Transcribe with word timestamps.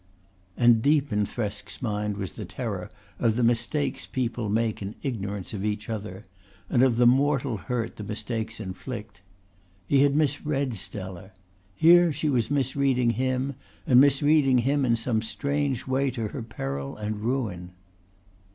And 0.57 0.81
deep 0.81 1.13
in 1.13 1.25
Thresk's 1.25 1.79
mind 1.79 2.17
was 2.17 2.31
the 2.31 2.43
terror 2.43 2.89
of 3.19 3.35
the 3.35 3.43
mistakes 3.43 4.07
people 4.07 4.49
make 4.49 4.81
in 4.81 4.95
ignorance 5.03 5.53
of 5.53 5.63
each 5.63 5.91
other, 5.91 6.23
and 6.71 6.81
of 6.81 6.95
the 6.95 7.05
mortal 7.05 7.57
hurt 7.57 7.97
the 7.97 8.03
mistakes 8.03 8.59
inflict. 8.59 9.21
He 9.87 10.01
had 10.01 10.15
misread 10.15 10.73
Stella. 10.73 11.33
Here 11.75 12.07
was 12.07 12.15
she 12.15 12.29
misreading 12.29 13.11
him 13.11 13.53
and 13.85 14.01
misreading 14.01 14.57
him 14.57 14.85
in 14.85 14.95
some 14.95 15.21
strange 15.21 15.85
way 15.85 16.09
to 16.09 16.29
her 16.29 16.41
peril 16.41 16.97
and 16.97 17.19
ruin. 17.19 17.73